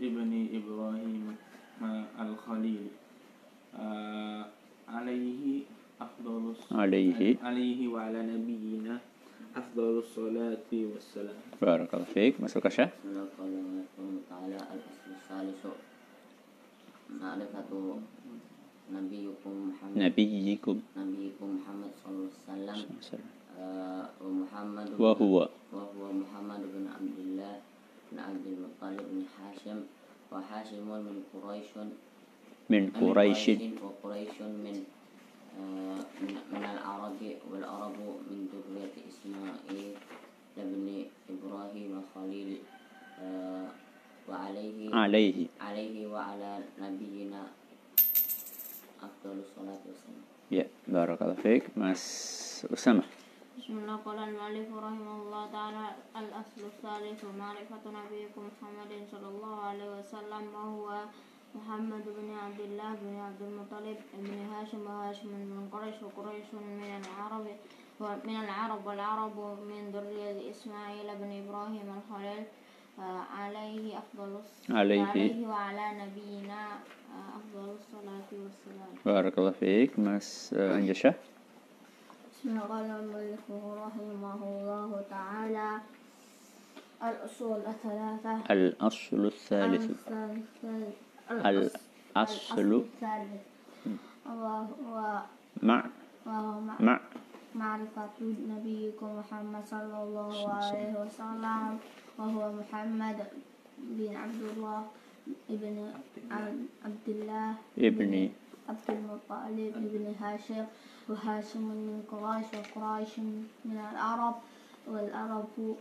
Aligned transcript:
ابن 0.00 0.30
إبراهيم 0.58 1.36
الخليل. 2.20 2.86
عليه 4.88 5.42
أفضل 6.00 6.54
عليه. 6.72 7.36
عليه 7.42 7.80
وعلى 7.88 8.20
نبينا 8.22 9.00
أفضل 9.56 9.98
الصلاة 9.98 10.70
والسلام. 10.72 11.40
بارك 11.62 11.94
الله 11.94 12.08
فيك. 12.14 12.40
مسألة 12.40 12.90
الله 13.04 14.20
تعالى 14.30 14.56
الأصل 14.56 15.08
الثالث. 15.12 15.62
معرفة 17.20 17.70
نبيكم 18.92 19.52
محمد. 19.68 19.98
نبيكم. 19.98 20.76
نبيكم 20.96 21.46
محمد 21.60 21.90
صلى 22.04 22.12
الله 22.48 22.72
عليه 22.72 22.92
وسلم. 22.98 23.32
ومحمد 24.22 24.88
وهو 25.00 25.48
وهو 25.72 26.02
محمد 26.12 26.62
بن 26.74 26.84
عبد 26.88 27.18
الله 27.18 27.54
بن 28.12 28.18
عبد 28.20 28.46
المطلب 28.46 29.00
بن 29.10 29.24
هاشم 29.40 29.80
وهاشم 30.32 30.84
من 30.84 31.22
قريش 31.32 31.70
من 32.70 32.90
قريش 33.00 33.44
وقريش 33.82 34.36
من 34.40 34.76
من 36.52 36.64
العرب 36.64 37.20
والعرب 37.50 37.96
من 38.30 38.38
ذرية 38.52 38.96
إسماعيل 39.08 39.94
بن 40.56 41.04
إبراهيم 41.30 41.92
خليل 42.14 42.50
وعليه 44.28 44.94
عليه 44.94 45.46
عليه 45.60 46.06
وعلى 46.06 46.52
نبينا 46.80 47.42
أفضل 49.02 49.36
الصلاة 49.40 49.80
والسلام. 49.88 50.22
Ya, 50.52 50.68
barakallahu 50.84 51.40
fiik. 51.40 51.72
Mas 51.72 52.00
Usama. 52.68 53.08
بسم 53.58 53.78
الله 53.78 53.96
قال 53.96 54.18
المؤلف 54.18 54.68
رحمه 54.86 55.14
الله 55.22 55.42
تعالى 55.52 55.84
الأصل 56.16 56.60
الثالث 56.72 57.24
معرفة 57.38 57.84
نبيكم 57.98 58.42
محمد 58.50 58.92
صلى 59.12 59.28
الله 59.28 59.56
عليه 59.68 59.88
وسلم 59.98 60.44
وهو 60.54 60.86
محمد 61.54 62.04
بن 62.18 62.28
عبد 62.44 62.60
الله 62.60 62.90
بن 63.02 63.16
عبد 63.26 63.42
المطلب 63.42 63.98
بن 64.18 64.32
هاشم 64.52 64.82
وهاشم 64.86 65.28
من 65.28 65.68
قريش 65.72 65.94
وقريش 66.02 66.48
من 66.54 66.90
العرب 67.04 67.46
من 68.24 68.36
العرب 68.44 68.86
والعرب 68.86 69.36
من 69.70 69.80
ذرية 69.94 70.50
إسماعيل 70.50 71.08
بن 71.20 71.30
إبراهيم 71.42 71.86
الخليل 71.98 72.44
عليه 73.38 73.98
أفضل 73.98 74.40
عليه, 74.70 75.02
عليه 75.02 75.46
وعلى 75.46 75.86
نبينا 76.02 76.62
أفضل 77.38 77.66
الصلاة 77.78 78.28
والسلام. 78.32 78.90
بارك 79.06 79.38
الله 79.38 79.50
فيك. 79.50 79.98
مس 79.98 80.54
أنجشة 80.54 81.14
قال 82.42 82.90
المؤلف 82.90 83.46
رحمه 83.86 84.40
الله 84.42 84.90
تعالى. 85.10 85.70
الأصول 87.02 87.60
الثلاثة. 87.66 88.34
الأصل 88.50 89.26
الثالث. 89.26 89.86
الأصل 91.30 92.58
الثالث. 92.58 93.42
وهو 94.26 95.22
مع 95.62 95.84
مع 96.80 97.00
معرفة 97.54 98.18
نبيكم 98.20 99.08
محمد 99.18 99.64
صلى 99.66 99.98
الله 100.02 100.34
عليه 100.54 100.92
وسلم. 100.98 101.78
وهو 102.18 102.52
محمد 102.52 103.18
بن 103.78 104.16
عبد 104.16 104.42
الله 104.42 104.80
ابن 105.50 105.92
عبد 106.84 107.06
الله 107.08 107.54
ابن 107.78 108.30
عبد 108.68 108.86
المطلب 108.88 109.72
ابن 109.76 110.14
هاشم 110.20 110.64
وهاشم 111.08 111.60
من 111.62 112.02
قريش 112.10 112.46
وقريش 112.54 113.18
من 113.64 113.78
العرب 113.92 114.34
والعرب 114.86 115.76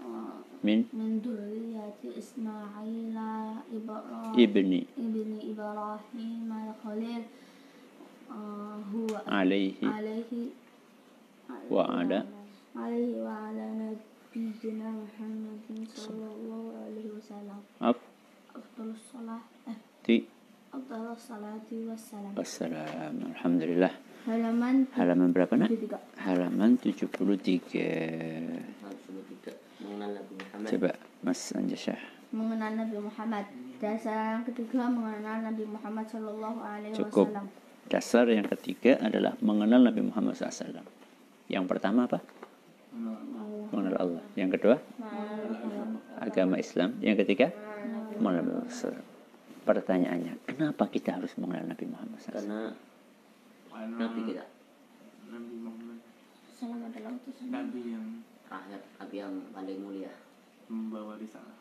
آه، 0.00 0.38
من؟ 0.64 0.84
من 0.92 1.18
ذرية 1.24 2.18
إسماعيل 2.18 3.18
ابن. 3.72 4.82
ابن 4.98 5.30
إبراهيم 5.50 6.50
الخليل 6.68 7.22
آه، 8.30 8.78
هو 8.94 9.06
عليه. 9.26 9.74
عليه 9.82 10.32
وعلى؟ 11.70 12.24
عليه 12.76 13.22
وعلى 13.22 13.66
نبينا 14.34 14.90
محمد 14.90 15.88
صلى 15.94 16.28
الله 16.36 16.62
عليه 16.84 17.06
وسلم. 17.16 17.60
أفضل 18.56 18.90
الصلاة. 18.90 19.40
Assalamualaikum. 20.74 21.94
wassalam. 22.34 22.34
Alhamdulillah. 23.30 23.94
Halaman 24.26 24.90
Halaman 24.98 25.30
berapa 25.30 25.54
nak? 25.54 25.70
73. 25.70 26.02
Halaman 26.18 26.74
73. 26.82 28.58
Coba 30.66 30.90
Mas 31.22 31.54
Anjasyah. 31.54 32.00
Mengenal 32.34 32.74
Nabi 32.74 32.98
Muhammad. 32.98 33.46
Dasar 33.78 34.42
yang 34.42 34.50
ketiga 34.50 34.90
mengenal 34.90 35.46
Nabi 35.46 35.62
Muhammad 35.62 36.10
Shallallahu 36.10 36.58
Alaihi 36.58 36.98
Cukup. 36.98 37.30
Wasallam. 37.30 37.46
Dasar 37.86 38.26
yang 38.26 38.50
ketiga 38.50 38.98
adalah 38.98 39.38
mengenal 39.38 39.78
Nabi 39.78 40.02
Muhammad 40.02 40.34
SAW. 40.34 40.82
Yang 41.46 41.64
pertama 41.70 42.10
apa? 42.10 42.18
Mengenal 43.70 43.94
Allah. 43.94 44.26
Yang 44.34 44.58
kedua? 44.58 44.82
Agama 46.18 46.58
Islam. 46.58 46.98
Yang 46.98 47.22
ketiga? 47.22 47.54
Mengenal 48.18 48.66
Allah 48.66 49.13
pertanyaannya 49.64 50.44
kenapa 50.44 50.86
kita 50.92 51.16
harus 51.16 51.32
mengenal 51.40 51.72
Nabi 51.72 51.84
Muhammad 51.88 52.18
SAW 52.20 52.36
karena 52.36 52.60
Nabi 53.74 54.20
kita. 54.30 54.46
Nabi 55.34 55.54
Muhammad. 55.58 55.98
Salam 56.54 56.80
adalah 56.86 57.10
utusan 57.18 57.50
Nabi 57.50 57.80
yang 57.90 58.06
terakhir 58.46 58.80
Nabi 59.02 59.16
yang 59.18 59.34
paling 59.50 59.78
mulia. 59.82 60.12
membawa 60.64 61.20
risalah. 61.20 61.56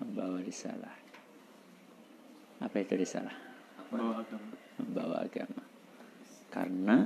Membawa 0.00 0.40
risalah. 0.40 0.94
Apa 2.64 2.76
itu 2.80 2.96
risalah? 2.96 3.36
Membawa 3.92 4.24
agama. 4.24 4.52
Membawa 4.80 5.16
agama. 5.20 5.62
Karena 6.48 6.96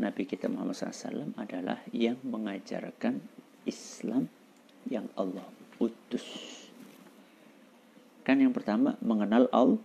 Nabi 0.00 0.22
kita 0.24 0.48
Muhammad 0.48 0.80
SAW 0.80 1.36
adalah 1.36 1.84
yang 1.92 2.16
mengajarkan 2.24 3.20
Islam 3.68 4.32
yang 4.88 5.12
Allah 5.12 5.44
utus 5.76 6.24
kan 8.28 8.36
yang 8.36 8.52
pertama 8.52 9.00
mengenal 9.00 9.48
Allah 9.48 9.80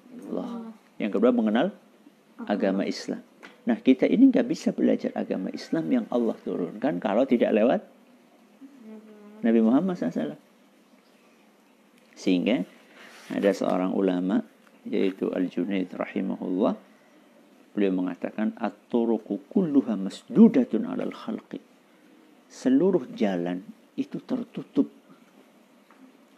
yang 0.99 1.15
kedua 1.15 1.31
mengenal 1.31 1.71
agama 2.43 2.83
Islam 2.83 3.23
Nah 3.63 3.79
kita 3.79 4.03
ini 4.07 4.27
nggak 4.27 4.47
bisa 4.47 4.75
belajar 4.75 5.15
agama 5.15 5.47
Islam 5.55 5.87
yang 5.87 6.05
Allah 6.11 6.35
turunkan 6.43 6.99
kalau 6.99 7.23
tidak 7.23 7.55
lewat 7.55 7.81
Nabi 9.43 9.59
Muhammad 9.63 9.95
SAW. 9.95 10.35
Sehingga 12.15 12.67
ada 13.31 13.51
seorang 13.55 13.95
ulama 13.95 14.43
yaitu 14.83 15.31
Al-Junaid 15.31 15.95
rahimahullah 15.95 16.75
beliau 17.71 17.93
mengatakan 17.95 18.51
at-turuqu 18.59 19.47
kulluha 19.47 19.95
masdudatun 19.95 20.83
'alal 20.83 21.15
khalqi. 21.15 21.63
Seluruh 22.51 23.07
jalan 23.15 23.63
itu 23.95 24.19
tertutup 24.27 24.91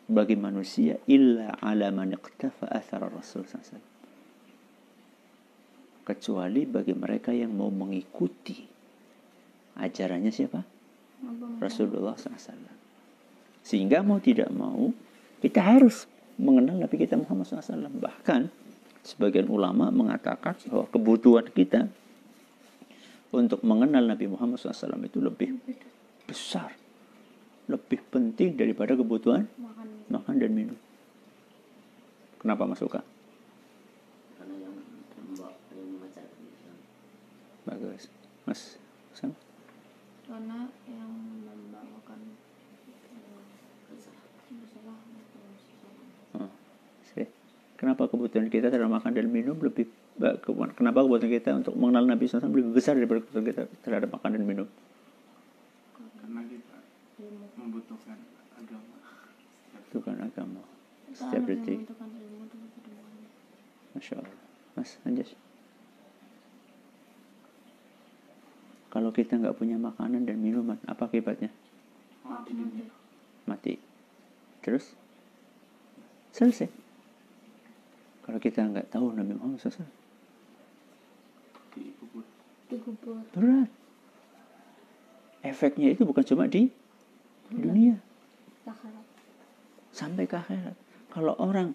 bagi 0.06 0.38
manusia 0.38 1.02
illa 1.10 1.57
ala 1.62 1.90
man 1.90 2.13
iqtafa 2.13 2.69
athara 2.69 3.10
Rasul 3.10 3.46
sallallahu 3.46 3.96
kecuali 6.06 6.69
bagi 6.69 6.94
mereka 6.94 7.34
yang 7.34 7.57
mau 7.57 7.74
mengikuti 7.74 8.62
ajarannya 9.75 10.30
siapa? 10.30 10.62
Rasulullah 11.57 12.13
SAW. 12.13 12.69
Sehingga 13.66 14.06
mau 14.06 14.22
tidak 14.22 14.54
mau 14.54 14.94
kita 15.42 15.66
harus 15.66 16.06
mengenal 16.38 16.86
Nabi 16.86 16.96
kita 17.01 17.18
Muhammad 17.18 17.50
SAW. 17.50 17.90
Bahkan 17.90 18.42
sebagian 19.01 19.50
ulama 19.50 19.90
mengatakan 19.90 20.54
bahwa 20.69 20.86
kebutuhan 20.94 21.50
kita 21.50 21.90
untuk 23.34 23.66
mengenal 23.66 24.06
Nabi 24.06 24.30
Muhammad 24.30 24.62
SAW 24.62 25.01
itu 25.01 25.18
lebih 25.19 25.58
besar, 26.30 26.78
lebih 27.66 28.00
penting 28.10 28.54
daripada 28.56 28.94
kebutuhan 28.94 29.50
makan 29.58 29.88
makan 30.08 30.36
dan 30.38 30.52
minum. 30.54 30.78
Kenapa 32.38 32.64
Mas 32.64 32.78
Suka? 32.78 33.02
karena 34.38 34.56
yang 34.62 34.74
membawa 35.18 35.50
yang 35.74 35.90
Islam 36.06 36.78
Bagus. 37.66 38.04
Mas 38.46 38.62
Sam? 39.18 39.34
karena 40.26 40.70
yang 40.86 41.10
membawakan 41.46 42.20
Oh, 46.36 46.50
sih. 47.16 47.28
Kenapa 47.76 48.08
kebutuhan 48.08 48.48
kita 48.48 48.68
terhadap 48.70 48.92
makan 48.92 49.12
dan 49.16 49.28
minum 49.28 49.56
lebih 49.58 49.88
kenapa 50.76 51.04
kebutuhan 51.04 51.32
kita 51.32 51.50
untuk 51.56 51.74
mengenal 51.76 52.08
Nabi 52.08 52.24
SAW 52.28 52.48
lebih 52.52 52.72
besar 52.72 52.96
daripada 52.96 53.20
kebutuhan 53.24 53.46
kita 53.46 53.62
terhadap 53.84 54.10
makan 54.14 54.30
dan 54.36 54.44
minum? 54.44 54.68
karena 56.16 56.42
kita 56.48 56.76
membutuhkan 59.96 60.18
agama 60.22 60.62
Setiap 61.16 61.48
detik. 61.48 61.80
Masya 63.96 64.19
Allah. 64.19 64.36
Mas 64.75 65.00
Anjas. 65.07 65.31
Kalau 68.92 69.12
kita 69.16 69.40
nggak 69.40 69.56
punya 69.56 69.80
makanan 69.80 70.28
dan 70.28 70.40
minuman, 70.40 70.75
apa 70.84 71.07
akibatnya? 71.07 71.48
Mati 72.28 72.52
Mati. 73.48 73.74
Terus? 74.60 74.92
Selesai. 76.36 76.68
Kalau 78.28 78.40
kita 78.44 78.68
nggak 78.68 78.92
tahu 78.92 79.16
Nabi 79.16 79.38
Muhammad 79.40 79.63
SAW, 79.63 79.88
dikubur 81.72 82.24
dikubur 82.68 83.24
berat. 83.31 83.72
Efeknya 85.46 85.94
itu 85.94 86.04
bukan 86.04 86.25
cuma 86.25 86.50
di 86.50 86.74
dunia, 87.52 87.96
sampai 89.96 90.28
ke 90.28 90.36
akhirat. 90.36 90.76
Kalau 91.14 91.34
orang 91.40 91.72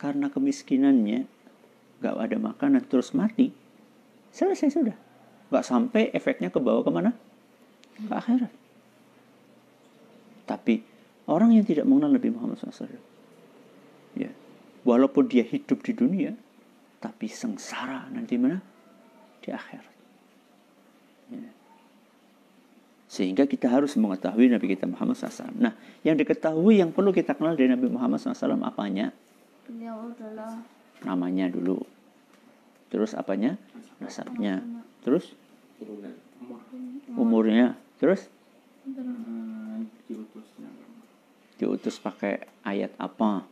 karena 0.00 0.26
kemiskinannya 0.26 1.30
nggak 2.02 2.14
ada 2.18 2.36
makanan 2.36 2.82
terus 2.90 3.14
mati, 3.14 3.54
selesai 4.34 4.68
sudah. 4.74 4.96
Nggak 5.48 5.64
sampai 5.64 6.02
efeknya 6.10 6.50
ke 6.50 6.58
bawah 6.58 6.82
ke 6.82 6.90
mana? 6.90 7.14
Ke 7.94 8.14
akhirat. 8.18 8.52
Tapi 10.44 10.82
orang 11.30 11.56
yang 11.56 11.64
tidak 11.64 11.88
mengenal 11.88 12.18
Nabi 12.18 12.28
Muhammad 12.34 12.60
SAW, 12.60 13.00
ya, 14.18 14.28
walaupun 14.84 15.30
dia 15.30 15.46
hidup 15.46 15.80
di 15.80 15.96
dunia, 15.96 16.34
tapi 17.00 17.30
sengsara 17.30 18.10
nanti 18.12 18.36
mana? 18.36 18.60
Di 19.40 19.54
akhirat. 19.54 19.94
Ya. 21.32 21.63
Sehingga 23.14 23.46
kita 23.46 23.70
harus 23.70 23.94
mengetahui 23.94 24.50
Nabi 24.50 24.74
kita 24.74 24.90
Muhammad 24.90 25.14
SAW. 25.14 25.54
Nah, 25.54 25.78
yang 26.02 26.18
diketahui 26.18 26.82
yang 26.82 26.90
perlu 26.90 27.14
kita 27.14 27.38
kenal 27.38 27.54
dari 27.54 27.70
Nabi 27.70 27.86
Muhammad 27.86 28.18
SAW 28.18 28.58
apanya? 28.66 29.14
beliau 29.64 30.10
adalah 30.10 30.60
Namanya 31.06 31.46
dulu. 31.46 31.78
Terus 32.90 33.14
apanya? 33.14 33.54
Nasabnya. 34.02 34.66
Terus 35.06 35.30
umurnya. 37.14 37.78
Terus 38.02 38.26
agama 38.82 39.54
diutus 41.54 41.96
pakai 42.02 42.44
ayat 42.66 42.92
apa? 42.98 43.46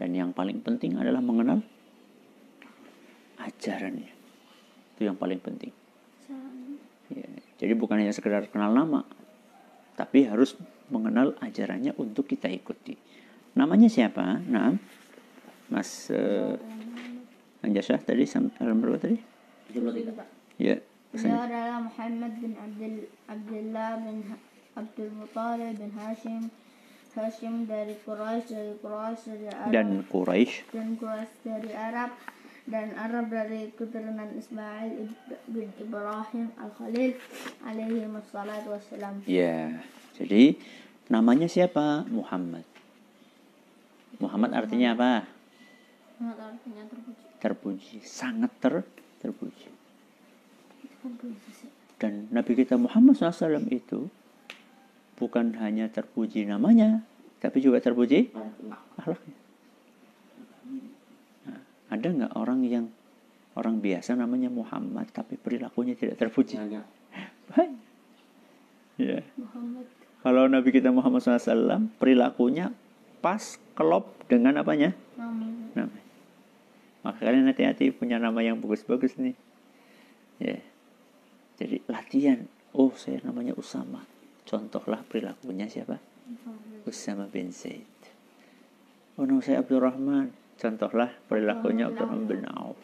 Dan 0.00 0.16
yang 0.16 0.30
paling 0.32 0.64
penting 0.64 0.96
adalah 0.96 1.20
mengenal 1.20 1.60
ajarannya. 3.38 4.10
Itu 4.96 5.06
yang 5.06 5.18
paling 5.20 5.38
penting. 5.38 5.70
Ya, 7.12 7.28
jadi 7.60 7.72
bukan 7.76 8.00
hanya 8.00 8.14
sekedar 8.16 8.48
kenal 8.48 8.72
nama, 8.72 9.04
tapi 9.94 10.24
harus 10.24 10.56
mengenal 10.88 11.36
ajarannya 11.40 11.92
untuk 12.00 12.28
kita 12.28 12.48
ikuti. 12.48 12.96
Namanya 13.52 13.88
siapa? 13.92 14.40
Nah, 14.48 14.76
Mas 15.72 16.12
uh, 16.12 16.56
Anjasah 17.64 18.00
tadi 18.00 18.28
sam- 18.28 18.52
berapa 18.58 18.98
tadi? 19.00 19.16
73 19.72 20.60
Ya, 20.60 20.76
Beliau 21.12 21.44
adalah 21.44 21.80
Muhammad 21.84 22.32
bin 22.40 22.52
Abdul 22.56 22.94
Abdullah 23.28 23.90
bin 24.00 24.16
Abdul 24.72 25.10
Muttalib 25.12 25.76
bin 25.76 25.92
Hashim 25.92 26.48
Hashim 27.12 27.68
dari 27.68 27.92
Quraisy 28.00 28.48
dari 28.48 28.72
Quraisy 28.80 29.24
dari 29.28 29.48
Arab. 29.52 29.68
Dan 29.68 29.88
Quraisy. 30.08 30.72
Dan 30.72 30.88
Quraisy 30.96 31.34
dari 31.44 31.72
Arab 31.76 32.10
dan 32.66 32.94
Arab 32.94 33.26
dari 33.26 33.74
keturunan 33.74 34.30
Ismail 34.38 35.10
bin 35.50 35.68
Ibrahim 35.82 36.54
Al-Khalil 36.54 37.18
alaihi 37.66 38.06
wassalatu 38.06 38.70
wassalam. 38.70 39.18
Ya, 39.26 39.82
jadi 40.14 40.54
namanya 41.10 41.50
siapa? 41.50 42.06
Muhammad. 42.06 42.62
Muhammad 44.22 44.54
artinya 44.54 44.94
apa? 44.94 45.26
Sangat 46.14 46.38
artinya 46.38 46.82
terpuji. 46.86 47.24
Terpuji, 47.42 47.96
sangat 48.06 48.52
ter 48.62 48.74
terpuji. 49.18 49.68
Itu 50.86 51.06
biasa 51.18 51.50
sih. 51.50 51.70
Dan 51.98 52.30
Nabi 52.30 52.54
kita 52.54 52.78
Muhammad 52.78 53.18
SAW 53.18 53.66
itu 53.74 54.06
bukan 55.18 55.58
hanya 55.58 55.90
terpuji 55.90 56.46
namanya, 56.46 57.02
tapi 57.42 57.58
juga 57.58 57.82
terpuji 57.82 58.30
akhlaknya. 58.98 59.41
Ada 62.02 62.08
nggak 62.10 62.34
orang 62.34 62.66
yang 62.66 62.90
orang 63.54 63.78
biasa 63.78 64.18
namanya 64.18 64.50
Muhammad 64.50 65.06
tapi 65.14 65.38
perilakunya 65.38 65.94
tidak 65.94 66.18
terpuji? 66.18 66.58
banyak. 66.58 67.78
Ya. 68.98 69.22
Muhammad 69.38 69.86
Kalau 70.26 70.50
Nabi 70.50 70.74
kita 70.74 70.90
Muhammad 70.90 71.22
SAW 71.22 71.86
perilakunya 72.02 72.74
pas 73.22 73.54
kelop 73.78 74.10
dengan 74.26 74.58
apanya? 74.58 74.98
namanya 75.14 75.78
Namanya. 75.78 76.10
Maka 77.06 77.22
kalian 77.22 77.46
hati-hati 77.46 77.94
punya 77.94 78.18
nama 78.18 78.42
yang 78.42 78.58
bagus-bagus 78.58 79.14
nih. 79.22 79.38
Ya. 80.42 80.58
Jadi 81.62 81.86
latihan. 81.86 82.50
Oh 82.74 82.90
saya 82.98 83.22
namanya 83.22 83.54
Usama. 83.54 84.02
Contohlah 84.42 85.06
perilakunya 85.06 85.70
siapa? 85.70 86.02
Usama 86.82 87.30
bin 87.30 87.54
Zaid. 87.54 87.86
Oh 89.14 89.22
nama 89.22 89.38
saya 89.38 89.62
Abdurrahman. 89.62 90.41
Contohlah 90.60 91.10
perilakunya 91.26 91.90
Abdurrahman 91.90 92.24
bin 92.28 92.44
Auf. 92.50 92.78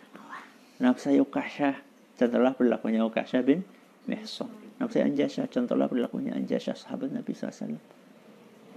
Nama 0.78 0.94
saya 0.94 1.22
Ukasyah. 1.22 1.78
Contohlah 2.18 2.54
perilakunya 2.54 3.02
Ukasyah 3.02 3.42
bin 3.42 3.66
Mihsan. 4.06 4.50
Nama 4.78 4.88
saya 4.90 5.04
Anjasyah. 5.10 5.46
Contohlah 5.50 5.86
perilakunya 5.90 6.34
Anjasyah 6.38 6.74
sahabat 6.78 7.10
Nabi 7.10 7.34
SAW. 7.34 7.78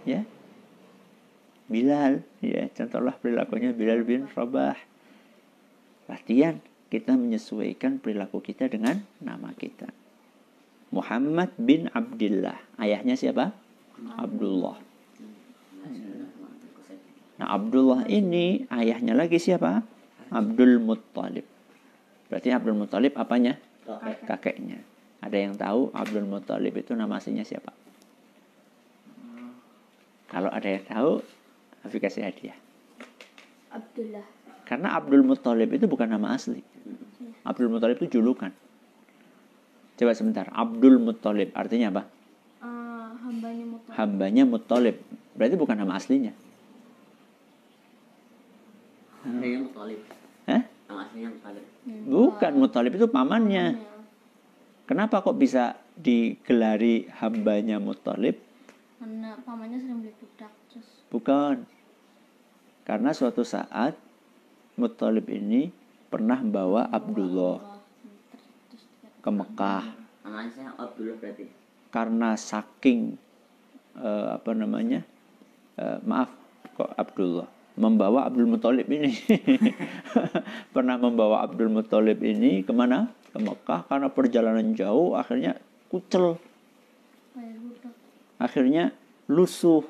Ya. 0.05 0.25
Bilal. 1.69 2.25
Ya. 2.41 2.69
Contohlah 2.73 3.17
perilakunya 3.17 3.73
Bilal 3.73 4.01
bin 4.01 4.25
Rabah. 4.29 4.77
Latihan. 6.09 6.57
Kita 6.91 7.15
menyesuaikan 7.15 8.03
perilaku 8.03 8.43
kita 8.43 8.67
dengan 8.67 8.99
nama 9.23 9.55
kita. 9.55 9.87
Muhammad 10.91 11.55
bin 11.55 11.87
Abdullah. 11.87 12.59
Ayahnya 12.75 13.15
siapa? 13.15 13.55
Abdullah. 14.19 14.90
Nah, 17.41 17.57
Abdullah 17.57 18.05
ini 18.05 18.69
ayahnya 18.69 19.17
lagi 19.17 19.41
siapa? 19.41 19.81
Abdul 20.29 20.77
Muttalib. 20.77 21.41
Berarti 22.29 22.53
Abdul 22.53 22.77
Muttalib 22.77 23.17
apanya? 23.17 23.57
Kakeknya. 24.29 24.77
Ada 25.25 25.37
yang 25.41 25.57
tahu 25.57 25.89
Abdul 25.89 26.29
Muttalib 26.29 26.69
itu 26.77 26.93
nama 26.93 27.17
aslinya 27.17 27.41
siapa? 27.41 27.73
Kalau 30.29 30.53
ada 30.53 30.69
yang 30.69 30.85
tahu, 30.85 31.25
Hafiz 31.81 31.97
kasih 31.97 32.29
hadiah. 32.29 32.53
Abdullah 33.73 34.23
Karena 34.69 34.93
Abdul 34.93 35.25
Muttalib 35.25 35.73
itu 35.73 35.89
bukan 35.89 36.13
nama 36.13 36.37
asli. 36.37 36.61
Abdul 37.41 37.73
Muttalib 37.73 37.97
itu 38.05 38.21
julukan. 38.21 38.53
Coba 39.97 40.13
sebentar. 40.13 40.45
Abdul 40.53 41.01
Muttalib 41.01 41.49
artinya 41.57 41.89
apa? 41.89 42.03
Eh, 42.05 43.09
hambanya 43.25 43.65
Muttalib 43.65 43.97
Hambanya 43.97 44.43
Muttalib. 44.45 44.95
Berarti 45.33 45.57
bukan 45.57 45.81
nama 45.81 45.97
aslinya. 45.97 46.37
ada 49.21 49.45
yang 49.45 49.63
mutalib 49.69 50.01
Hah? 50.49 50.61
yang 50.65 50.97
aslinya 50.97 51.29
mutalib 51.37 51.65
Muttalib 52.71 52.95
itu 52.95 53.11
pamannya. 53.11 53.83
Kenapa 54.87 55.19
kok 55.19 55.35
bisa 55.35 55.75
digelari 55.99 57.03
hambanya 57.19 57.83
Muttalib? 57.83 58.39
karena 58.95 59.35
pamannya 59.43 59.75
sering 59.75 59.99
beli 59.99 60.15
budak 60.15 60.55
terus 60.71 60.87
Bukan. 61.11 61.67
Karena 62.87 63.11
suatu 63.11 63.43
saat 63.43 63.99
Muttalib 64.79 65.27
ini 65.27 65.67
pernah 66.07 66.39
bawa 66.39 66.87
Abdullah 66.87 67.59
ke 69.19 69.29
Mekah. 69.35 69.85
Abdullah 70.79 71.19
berarti? 71.19 71.51
Karena 71.91 72.39
saking 72.39 73.19
eh, 73.99 74.27
apa 74.31 74.55
namanya 74.55 75.03
eh, 75.75 75.99
maaf 76.07 76.31
kok 76.79 76.95
Abdullah 76.95 77.51
membawa 77.81 78.29
Abdul 78.29 78.45
Muthalib 78.45 78.85
ini. 78.93 79.17
pernah 80.75 81.01
membawa 81.01 81.41
Abdul 81.41 81.73
Muthalib 81.73 82.21
ini 82.21 82.61
ke 82.61 82.69
mana? 82.69 83.09
Ke 83.33 83.41
Mekah 83.41 83.89
karena 83.89 84.07
perjalanan 84.13 84.77
jauh 84.77 85.17
akhirnya 85.17 85.57
kucel. 85.89 86.37
Akhirnya 88.37 88.93
lusuh. 89.25 89.81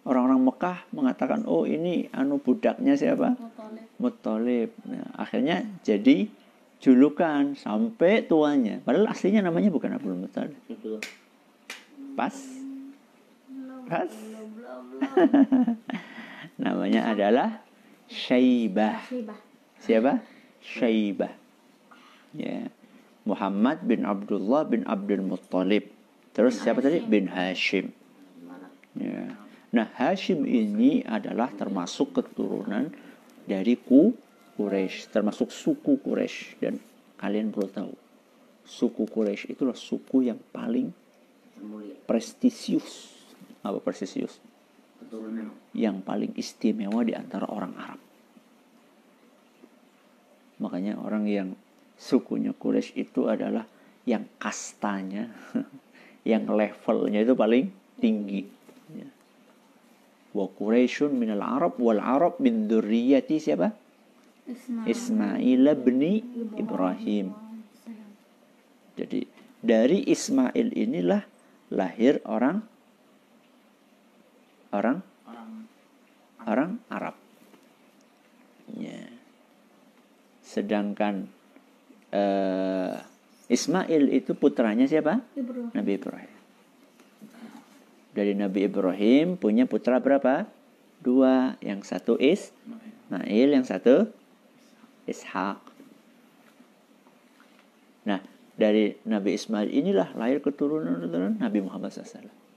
Orang-orang 0.00 0.40
Mekah 0.40 0.78
mengatakan, 0.96 1.44
oh 1.44 1.68
ini 1.68 2.08
anu 2.12 2.40
budaknya 2.40 2.96
siapa? 2.96 3.36
Muthalib. 4.00 4.72
Nah, 4.88 5.12
akhirnya 5.16 5.64
jadi 5.84 6.28
julukan 6.80 7.52
sampai 7.56 8.24
tuanya. 8.24 8.80
Padahal 8.80 9.12
aslinya 9.12 9.44
namanya 9.44 9.68
bukan 9.68 9.96
Abdul 9.96 10.16
Muthalib. 10.16 10.56
Pas? 12.16 12.36
Pas? 13.88 14.12
namanya 16.60 17.08
adalah 17.08 17.64
Syaibah. 18.10 19.00
Siapa? 19.80 20.20
Syaibah. 20.60 21.32
Ya. 22.36 22.68
Muhammad 23.24 23.80
bin 23.86 24.04
Abdullah 24.04 24.66
bin 24.68 24.84
Abdul 24.84 25.24
Muttalib. 25.24 25.88
Terus 26.36 26.60
siapa 26.60 26.84
tadi? 26.84 27.02
Bin 27.02 27.30
Hashim. 27.30 27.90
Ya. 28.98 29.34
Nah, 29.70 29.86
Hashim 29.94 30.44
ini 30.46 31.06
adalah 31.06 31.50
termasuk 31.54 32.14
keturunan 32.14 32.90
dari 33.46 33.78
ku 33.78 34.14
Quraisy, 34.58 35.08
termasuk 35.14 35.48
suku 35.54 36.02
Quraisy 36.02 36.58
dan 36.60 36.74
kalian 37.16 37.54
perlu 37.54 37.70
tahu, 37.70 37.92
suku 38.66 39.08
Quraisy 39.08 39.56
itulah 39.56 39.78
suku 39.78 40.28
yang 40.28 40.36
paling 40.50 40.92
prestisius. 42.04 43.14
Apa 43.62 43.78
prestisius? 43.80 44.42
Yang 45.74 45.96
paling 46.06 46.32
istimewa 46.38 47.02
di 47.02 47.14
antara 47.14 47.50
orang 47.50 47.74
Arab. 47.76 48.00
Makanya 50.60 51.00
orang 51.00 51.24
yang 51.24 51.48
sukunya 51.96 52.52
Quraisy 52.52 52.96
itu 52.96 53.26
adalah 53.26 53.64
yang 54.04 54.28
kastanya, 54.36 55.28
yang 56.30 56.48
levelnya 56.48 57.24
itu 57.24 57.32
paling 57.32 57.72
tinggi. 58.00 58.44
Ya. 58.92 59.08
Wa 60.36 60.46
Quraisyun 60.46 61.16
minal 61.16 61.42
Arab 61.42 61.80
wal 61.80 62.00
Arab 62.00 62.38
min 62.38 62.68
dzurriyyati 62.68 63.36
siapa? 63.40 63.72
Ismail 64.86 65.64
bin 65.80 66.00
Ibrahim. 66.58 67.32
Jadi 68.98 69.20
dari 69.62 70.04
Ismail 70.10 70.74
inilah 70.74 71.22
lahir 71.70 72.18
orang 72.26 72.64
orang 74.70 75.02
Orang 76.48 76.80
Arab. 76.88 77.16
Ya. 78.78 79.12
Sedangkan 80.40 81.28
eh, 82.14 82.96
Ismail 83.50 84.08
itu 84.14 84.32
putranya 84.32 84.88
siapa? 84.88 85.20
Ibrahim. 85.36 85.68
Nabi 85.74 85.92
Ibrahim. 86.00 86.32
Dari 88.10 88.32
Nabi 88.34 88.66
Ibrahim 88.66 89.26
punya 89.36 89.68
putra 89.68 90.00
berapa? 90.00 90.48
Dua. 91.02 91.60
Yang 91.60 91.92
satu 91.92 92.16
Ismail, 92.16 93.48
yang 93.52 93.66
satu 93.66 94.08
Ishak. 95.04 95.60
Nah, 98.06 98.20
dari 98.56 98.96
Nabi 99.04 99.36
Ismail 99.36 99.68
inilah 99.68 100.14
lahir 100.16 100.40
keturunan-keturunan 100.40 101.36
Nabi 101.36 101.58
Muhammad 101.60 101.92
SAW. 101.92 102.49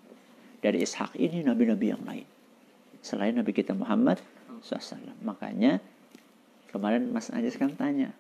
Dari 0.63 0.79
Ishak 0.79 1.20
ini 1.20 1.43
nabi-nabi 1.43 1.91
yang 1.91 2.03
lain. 2.08 2.24
Selain 3.03 3.36
Nabi 3.36 3.51
kita 3.51 3.75
Muhammad 3.75 4.24
SAW. 4.63 5.12
Makanya 5.27 5.84
kemarin 6.72 7.12
Mas 7.12 7.27
Anjas 7.36 7.60
kan 7.60 7.75
tanya, 7.75 8.15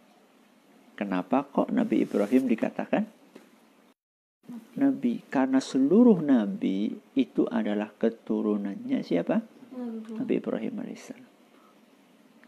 kenapa 0.99 1.47
kok 1.47 1.71
Nabi 1.71 2.03
Ibrahim 2.03 2.51
dikatakan 2.51 3.07
Nabi? 4.75 5.23
Karena 5.31 5.63
seluruh 5.63 6.19
Nabi 6.19 6.91
itu 7.15 7.47
adalah 7.47 7.95
keturunannya 7.95 8.99
siapa? 9.07 9.39
Nabi 10.19 10.33
Ibrahim 10.43 10.83
alaihissalam. 10.83 11.31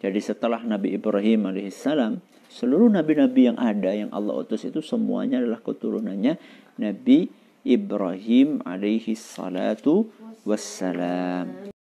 Jadi 0.04 0.20
setelah 0.20 0.60
Nabi 0.60 0.92
Ibrahim 0.92 1.56
alaihissalam, 1.56 2.20
seluruh 2.52 2.92
nabi-nabi 2.92 3.48
yang 3.48 3.58
ada 3.58 3.96
yang 3.96 4.12
Allah 4.12 4.44
utus 4.44 4.68
itu 4.68 4.84
semuanya 4.84 5.40
adalah 5.40 5.64
keturunannya 5.64 6.36
Nabi 6.84 7.26
Ibrahim 7.26 7.45
alaihi 8.64 9.16
salatu 9.18 10.14
wassalam. 10.46 11.75